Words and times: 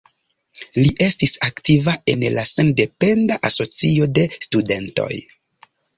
Li 0.77 0.93
estis 1.07 1.33
aktiva 1.47 1.93
en 2.13 2.25
la 2.37 2.45
Sendependa 2.53 3.37
Asocio 3.51 4.09
de 4.19 4.25
Studentoj. 4.47 5.11